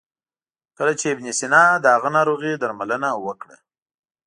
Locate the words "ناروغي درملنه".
2.17-3.09